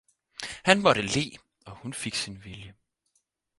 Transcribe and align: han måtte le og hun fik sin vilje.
han 0.65 0.81
måtte 0.81 1.01
le 1.01 1.31
og 1.65 1.75
hun 1.75 1.93
fik 1.93 2.15
sin 2.15 2.43
vilje. 2.43 2.75